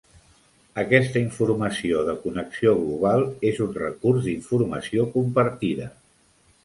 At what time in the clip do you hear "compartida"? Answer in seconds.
5.19-5.87